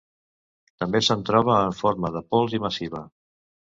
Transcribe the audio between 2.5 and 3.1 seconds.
i massiva.